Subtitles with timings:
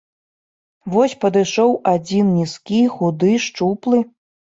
[0.93, 4.07] Вось падышоў адзін нізкі, худы, шчуплы.